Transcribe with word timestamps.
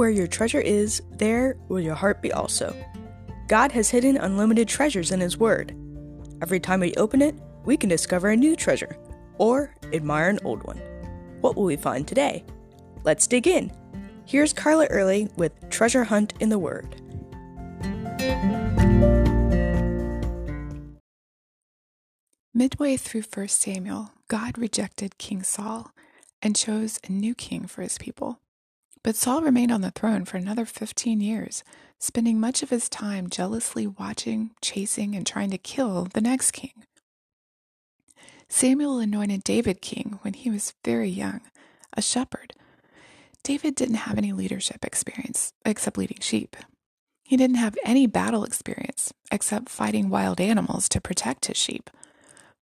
Where 0.00 0.08
your 0.08 0.28
treasure 0.28 0.62
is, 0.62 1.02
there 1.18 1.58
will 1.68 1.78
your 1.78 1.94
heart 1.94 2.22
be 2.22 2.32
also. 2.32 2.74
God 3.48 3.70
has 3.72 3.90
hidden 3.90 4.16
unlimited 4.16 4.66
treasures 4.66 5.10
in 5.10 5.20
His 5.20 5.36
Word. 5.36 5.76
Every 6.40 6.58
time 6.58 6.80
we 6.80 6.94
open 6.94 7.20
it, 7.20 7.34
we 7.66 7.76
can 7.76 7.90
discover 7.90 8.30
a 8.30 8.36
new 8.36 8.56
treasure 8.56 8.96
or 9.36 9.76
admire 9.92 10.30
an 10.30 10.38
old 10.42 10.62
one. 10.62 10.78
What 11.42 11.54
will 11.54 11.64
we 11.64 11.76
find 11.76 12.08
today? 12.08 12.46
Let's 13.04 13.26
dig 13.26 13.46
in. 13.46 13.70
Here's 14.24 14.54
Carla 14.54 14.86
Early 14.86 15.28
with 15.36 15.52
Treasure 15.68 16.04
Hunt 16.04 16.32
in 16.40 16.48
the 16.48 16.58
Word. 16.58 16.96
Midway 22.54 22.96
through 22.96 23.24
1 23.24 23.48
Samuel, 23.48 24.12
God 24.28 24.56
rejected 24.56 25.18
King 25.18 25.42
Saul 25.42 25.92
and 26.40 26.56
chose 26.56 26.98
a 27.06 27.12
new 27.12 27.34
king 27.34 27.66
for 27.66 27.82
his 27.82 27.98
people. 27.98 28.38
But 29.02 29.16
Saul 29.16 29.42
remained 29.42 29.72
on 29.72 29.80
the 29.80 29.90
throne 29.90 30.24
for 30.24 30.36
another 30.36 30.66
15 30.66 31.20
years, 31.20 31.64
spending 31.98 32.38
much 32.38 32.62
of 32.62 32.70
his 32.70 32.88
time 32.88 33.30
jealously 33.30 33.86
watching, 33.86 34.50
chasing, 34.60 35.14
and 35.14 35.26
trying 35.26 35.50
to 35.50 35.58
kill 35.58 36.08
the 36.12 36.20
next 36.20 36.50
king. 36.50 36.84
Samuel 38.48 38.98
anointed 38.98 39.44
David 39.44 39.80
king 39.80 40.18
when 40.22 40.34
he 40.34 40.50
was 40.50 40.74
very 40.84 41.08
young, 41.08 41.40
a 41.96 42.02
shepherd. 42.02 42.52
David 43.42 43.74
didn't 43.74 43.94
have 43.96 44.18
any 44.18 44.32
leadership 44.32 44.84
experience 44.84 45.52
except 45.64 45.96
leading 45.96 46.20
sheep. 46.20 46.56
He 47.22 47.36
didn't 47.36 47.56
have 47.56 47.76
any 47.84 48.06
battle 48.06 48.44
experience 48.44 49.14
except 49.30 49.68
fighting 49.68 50.10
wild 50.10 50.40
animals 50.40 50.88
to 50.90 51.00
protect 51.00 51.46
his 51.46 51.56
sheep. 51.56 51.88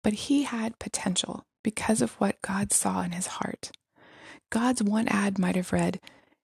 But 0.02 0.12
he 0.14 0.42
had 0.42 0.78
potential 0.78 1.44
because 1.62 2.02
of 2.02 2.14
what 2.14 2.42
God 2.42 2.72
saw 2.72 3.02
in 3.02 3.12
his 3.12 3.28
heart. 3.28 3.70
God's 4.50 4.82
one 4.82 5.08
ad 5.08 5.38
might 5.38 5.56
have 5.56 5.72
read, 5.72 6.00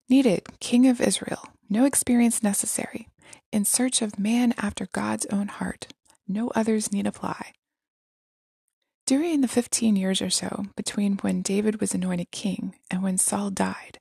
Needed, 0.09 0.43
King 0.61 0.87
of 0.87 1.01
Israel, 1.01 1.49
no 1.71 1.87
experience 1.87 2.43
necessary, 2.43 3.09
in 3.51 3.65
search 3.65 4.03
of 4.03 4.19
man 4.19 4.53
after 4.59 4.87
God's 4.93 5.27
own 5.33 5.49
heart. 5.49 5.87
No 6.29 6.49
others 6.55 6.93
need 6.93 7.07
apply. 7.07 7.53
During 9.07 9.41
the 9.41 9.49
15 9.49 9.97
years 9.97 10.21
or 10.21 10.29
so 10.29 10.67
between 10.77 11.17
when 11.19 11.41
David 11.41 11.81
was 11.81 11.95
anointed 11.95 12.31
king 12.31 12.75
and 12.91 13.03
when 13.03 13.17
Saul 13.17 13.51
died, 13.51 13.99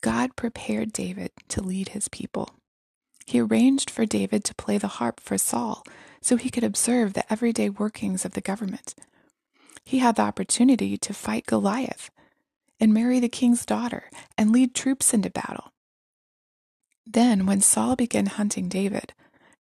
God 0.00 0.36
prepared 0.36 0.92
David 0.92 1.32
to 1.48 1.62
lead 1.62 1.90
his 1.90 2.08
people. 2.08 2.50
He 3.26 3.40
arranged 3.40 3.90
for 3.90 4.06
David 4.06 4.42
to 4.44 4.54
play 4.54 4.78
the 4.78 4.88
harp 4.88 5.20
for 5.20 5.36
Saul 5.36 5.82
so 6.22 6.36
he 6.36 6.50
could 6.50 6.64
observe 6.64 7.12
the 7.12 7.30
everyday 7.30 7.68
workings 7.68 8.24
of 8.24 8.32
the 8.32 8.40
government. 8.40 8.94
He 9.84 9.98
had 9.98 10.16
the 10.16 10.22
opportunity 10.22 10.96
to 10.96 11.12
fight 11.12 11.46
Goliath 11.46 12.10
and 12.80 12.92
marry 12.92 13.20
the 13.20 13.28
king's 13.28 13.66
daughter 13.66 14.10
and 14.36 14.52
lead 14.52 14.74
troops 14.74 15.14
into 15.14 15.30
battle. 15.30 15.72
Then, 17.06 17.46
when 17.46 17.60
Saul 17.60 17.96
began 17.96 18.26
hunting 18.26 18.68
David, 18.68 19.12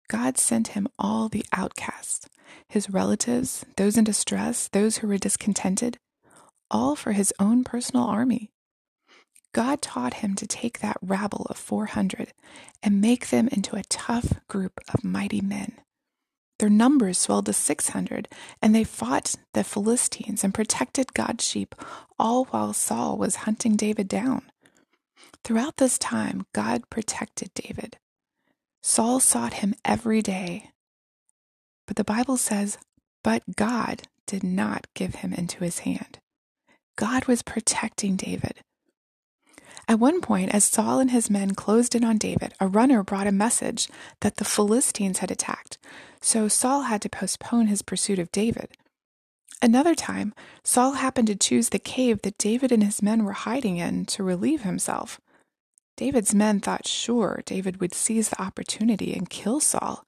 God 0.08 0.38
sent 0.38 0.68
him 0.68 0.88
all 0.98 1.28
the 1.28 1.44
outcasts, 1.52 2.28
his 2.68 2.90
relatives, 2.90 3.64
those 3.76 3.96
in 3.96 4.04
distress, 4.04 4.68
those 4.68 4.98
who 4.98 5.08
were 5.08 5.18
discontented, 5.18 5.98
all 6.70 6.96
for 6.96 7.12
his 7.12 7.32
own 7.38 7.64
personal 7.64 8.04
army. 8.04 8.50
God 9.52 9.80
taught 9.80 10.14
him 10.14 10.34
to 10.34 10.46
take 10.46 10.80
that 10.80 10.96
rabble 11.00 11.46
of 11.48 11.56
400 11.56 12.32
and 12.82 13.00
make 13.00 13.28
them 13.28 13.48
into 13.48 13.76
a 13.76 13.84
tough 13.84 14.40
group 14.48 14.80
of 14.92 15.04
mighty 15.04 15.40
men. 15.40 15.78
Their 16.58 16.70
numbers 16.70 17.18
swelled 17.18 17.46
to 17.46 17.52
600, 17.52 18.28
and 18.62 18.74
they 18.74 18.84
fought 18.84 19.34
the 19.54 19.64
Philistines 19.64 20.44
and 20.44 20.54
protected 20.54 21.14
God's 21.14 21.46
sheep, 21.46 21.74
all 22.18 22.44
while 22.46 22.72
Saul 22.72 23.18
was 23.18 23.36
hunting 23.36 23.76
David 23.76 24.08
down. 24.08 24.42
Throughout 25.42 25.76
this 25.76 25.98
time, 25.98 26.46
God 26.54 26.88
protected 26.90 27.50
David. 27.54 27.98
Saul 28.82 29.20
sought 29.20 29.54
him 29.54 29.74
every 29.84 30.22
day. 30.22 30.70
But 31.86 31.96
the 31.96 32.04
Bible 32.04 32.36
says, 32.36 32.78
but 33.22 33.42
God 33.56 34.02
did 34.26 34.44
not 34.44 34.86
give 34.94 35.16
him 35.16 35.32
into 35.32 35.64
his 35.64 35.80
hand. 35.80 36.18
God 36.96 37.26
was 37.26 37.42
protecting 37.42 38.16
David. 38.16 38.60
At 39.86 40.00
one 40.00 40.20
point, 40.20 40.54
as 40.54 40.64
Saul 40.64 40.98
and 40.98 41.10
his 41.10 41.28
men 41.28 41.54
closed 41.54 41.94
in 41.94 42.04
on 42.04 42.16
David, 42.16 42.54
a 42.58 42.66
runner 42.66 43.02
brought 43.02 43.26
a 43.26 43.32
message 43.32 43.88
that 44.20 44.36
the 44.36 44.44
Philistines 44.44 45.18
had 45.18 45.30
attacked, 45.30 45.78
so 46.20 46.48
Saul 46.48 46.82
had 46.82 47.02
to 47.02 47.08
postpone 47.08 47.66
his 47.66 47.82
pursuit 47.82 48.18
of 48.18 48.32
David. 48.32 48.70
Another 49.60 49.94
time, 49.94 50.34
Saul 50.62 50.92
happened 50.92 51.28
to 51.28 51.36
choose 51.36 51.68
the 51.68 51.78
cave 51.78 52.22
that 52.22 52.38
David 52.38 52.72
and 52.72 52.82
his 52.82 53.02
men 53.02 53.24
were 53.24 53.32
hiding 53.32 53.76
in 53.76 54.04
to 54.06 54.22
relieve 54.22 54.62
himself. 54.62 55.20
David's 55.96 56.34
men 56.34 56.60
thought 56.60 56.86
sure 56.86 57.42
David 57.44 57.80
would 57.80 57.94
seize 57.94 58.30
the 58.30 58.42
opportunity 58.42 59.14
and 59.14 59.30
kill 59.30 59.60
Saul, 59.60 60.04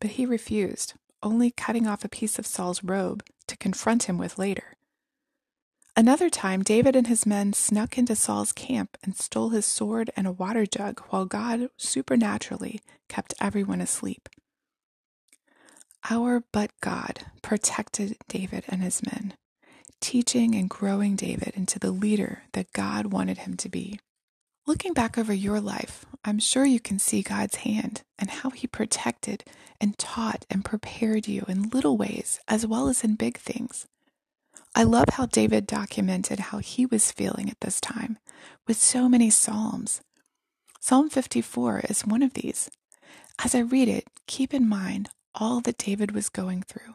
but 0.00 0.12
he 0.12 0.26
refused, 0.26 0.94
only 1.22 1.50
cutting 1.50 1.86
off 1.86 2.04
a 2.04 2.08
piece 2.08 2.38
of 2.38 2.46
Saul's 2.46 2.82
robe 2.82 3.22
to 3.46 3.56
confront 3.56 4.04
him 4.04 4.18
with 4.18 4.38
later. 4.38 4.76
Another 5.94 6.30
time, 6.30 6.62
David 6.62 6.96
and 6.96 7.06
his 7.06 7.26
men 7.26 7.52
snuck 7.52 7.98
into 7.98 8.16
Saul's 8.16 8.52
camp 8.52 8.96
and 9.02 9.14
stole 9.14 9.50
his 9.50 9.66
sword 9.66 10.10
and 10.16 10.26
a 10.26 10.32
water 10.32 10.64
jug 10.64 11.00
while 11.10 11.26
God 11.26 11.68
supernaturally 11.76 12.80
kept 13.08 13.34
everyone 13.40 13.82
asleep. 13.82 14.28
Our 16.08 16.44
but 16.50 16.70
God 16.80 17.26
protected 17.42 18.16
David 18.26 18.64
and 18.68 18.82
his 18.82 19.02
men, 19.02 19.34
teaching 20.00 20.54
and 20.54 20.68
growing 20.68 21.14
David 21.14 21.52
into 21.54 21.78
the 21.78 21.92
leader 21.92 22.44
that 22.54 22.72
God 22.72 23.06
wanted 23.12 23.38
him 23.38 23.56
to 23.58 23.68
be. 23.68 24.00
Looking 24.66 24.92
back 24.94 25.18
over 25.18 25.32
your 25.32 25.60
life, 25.60 26.06
I'm 26.24 26.38
sure 26.38 26.64
you 26.64 26.78
can 26.78 27.00
see 27.00 27.22
God's 27.22 27.56
hand 27.56 28.02
and 28.16 28.30
how 28.30 28.50
He 28.50 28.68
protected 28.68 29.42
and 29.80 29.98
taught 29.98 30.46
and 30.48 30.64
prepared 30.64 31.26
you 31.26 31.44
in 31.48 31.70
little 31.70 31.96
ways 31.96 32.38
as 32.46 32.64
well 32.64 32.86
as 32.88 33.02
in 33.02 33.16
big 33.16 33.38
things. 33.38 33.86
I 34.74 34.84
love 34.84 35.10
how 35.12 35.26
David 35.26 35.66
documented 35.66 36.38
how 36.40 36.58
he 36.58 36.86
was 36.86 37.12
feeling 37.12 37.50
at 37.50 37.60
this 37.60 37.78
time 37.78 38.18
with 38.66 38.78
so 38.78 39.06
many 39.06 39.28
Psalms. 39.28 40.00
Psalm 40.80 41.10
54 41.10 41.80
is 41.90 42.06
one 42.06 42.22
of 42.22 42.32
these. 42.32 42.70
As 43.44 43.54
I 43.54 43.60
read 43.60 43.88
it, 43.88 44.08
keep 44.26 44.54
in 44.54 44.66
mind 44.66 45.10
all 45.34 45.60
that 45.60 45.76
David 45.76 46.12
was 46.12 46.30
going 46.30 46.62
through. 46.62 46.94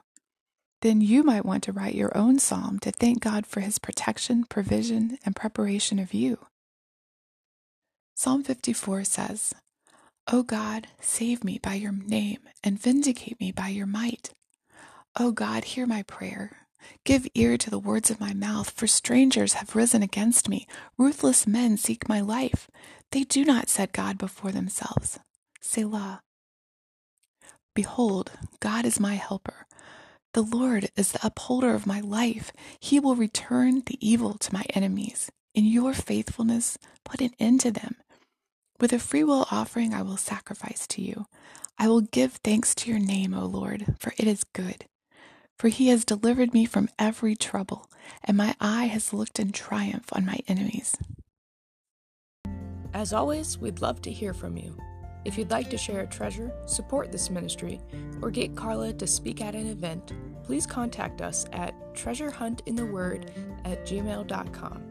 Then 0.82 1.02
you 1.02 1.22
might 1.22 1.46
want 1.46 1.64
to 1.64 1.72
write 1.72 1.94
your 1.94 2.16
own 2.18 2.40
psalm 2.40 2.80
to 2.80 2.92
thank 2.92 3.22
God 3.22 3.46
for 3.46 3.60
his 3.60 3.78
protection, 3.78 4.44
provision, 4.44 5.20
and 5.24 5.36
preparation 5.36 6.00
of 6.00 6.16
you. 6.16 6.40
Psalm 8.16 8.44
54 8.44 9.04
says, 9.04 9.54
O 10.32 10.42
God, 10.42 10.88
save 11.00 11.44
me 11.44 11.60
by 11.62 11.76
your 11.76 11.92
name 11.92 12.40
and 12.64 12.82
vindicate 12.82 13.40
me 13.40 13.52
by 13.52 13.68
your 13.70 13.86
might. 13.86 14.32
O 15.20 15.32
God, 15.32 15.64
hear 15.64 15.86
my 15.86 16.04
prayer. 16.04 16.67
Give 17.03 17.28
ear 17.36 17.58
to 17.58 17.70
the 17.70 17.80
words 17.80 18.09
of 18.09 18.20
my 18.20 18.34
mouth, 18.34 18.70
for 18.72 18.88
strangers 18.88 19.53
have 19.53 19.75
risen 19.75 20.03
against 20.03 20.50
me. 20.50 20.68
Ruthless 20.98 21.48
men 21.48 21.78
seek 21.78 22.09
my 22.09 22.20
life. 22.22 22.70
They 23.12 23.24
do 23.24 23.46
not 23.46 23.70
set 23.70 23.94
God 23.94 24.18
before 24.18 24.52
themselves. 24.52 25.20
Selah. 25.62 26.22
Behold, 27.74 28.31
God 28.59 28.86
is 28.86 29.00
my 29.00 29.16
helper. 29.16 29.68
The 30.34 30.42
Lord 30.42 30.90
is 30.96 31.14
the 31.14 31.25
upholder 31.25 31.74
of 31.74 31.88
my 31.88 32.00
life. 32.00 32.52
He 32.80 33.00
will 33.00 33.16
return 33.16 33.84
the 33.86 33.98
evil 34.06 34.34
to 34.36 34.54
my 34.54 34.64
enemies. 34.72 35.31
In 35.56 35.66
your 35.66 35.94
faithfulness, 35.94 36.78
put 37.06 37.22
an 37.22 37.31
end 37.40 37.62
to 37.62 37.72
them. 37.72 37.96
With 38.80 38.94
a 38.94 39.00
freewill 39.00 39.48
offering, 39.50 39.94
I 39.94 40.02
will 40.02 40.18
sacrifice 40.18 40.86
to 40.88 41.02
you. 41.02 41.25
I 41.80 41.88
will 41.88 42.02
give 42.02 42.34
thanks 42.34 42.75
to 42.75 42.90
your 42.90 43.00
name, 43.00 43.34
O 43.34 43.46
Lord, 43.46 43.96
for 44.00 44.14
it 44.18 44.28
is 44.28 44.44
good 44.44 44.86
for 45.57 45.69
he 45.69 45.88
has 45.88 46.06
delivered 46.06 46.53
me 46.53 46.66
from 46.66 46.90
every 47.00 47.35
trouble, 47.35 47.90
and 48.23 48.38
my 48.38 48.56
eye 48.62 48.85
has 48.85 49.13
looked 49.13 49.40
in 49.40 49.51
triumph 49.51 50.07
on 50.12 50.25
my 50.25 50.39
enemies. 50.48 50.95
As 52.94 53.13
always, 53.13 53.57
we'd 53.57 53.81
love 53.81 54.01
to 54.04 54.12
hear 54.12 54.33
from 54.33 54.57
you. 54.57 54.77
If 55.25 55.38
you'd 55.38 55.51
like 55.51 55.69
to 55.71 55.77
share 55.77 56.01
a 56.01 56.07
treasure, 56.07 56.51
support 56.65 57.12
this 57.12 57.30
ministry, 57.30 57.81
or 58.21 58.31
get 58.31 58.56
Carla 58.56 58.94
to 58.94 59.06
speak 59.06 59.42
at 59.42 59.56
an 59.56 59.68
event, 59.68 60.13
please 60.44 60.65
contact 60.65 61.21
us 61.21 61.45
at 61.51 61.74
treasurehuntintheword 61.94 63.30
at 63.65 63.86
gmail.com. 63.86 64.83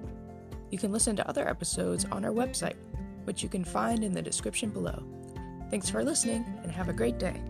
You 0.71 0.79
can 0.79 0.93
listen 0.93 1.17
to 1.17 1.29
other 1.29 1.49
episodes 1.49 2.05
on 2.07 2.25
our 2.25 2.33
website, 2.33 2.77
which 3.25 3.43
you 3.43 3.49
can 3.49 3.65
find 3.65 4.05
in 4.05 4.13
the 4.13 4.21
description 4.21 4.71
below. 4.71 5.03
Thanks 5.71 5.89
for 5.89 6.05
listening 6.05 6.45
and 6.63 6.71
have 6.71 6.89
a 6.89 6.93
great 6.93 7.19
day. 7.19 7.41